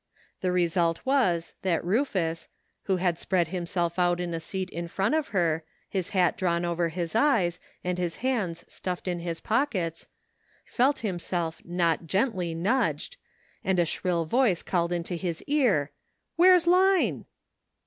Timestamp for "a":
4.33-4.39, 13.77-13.85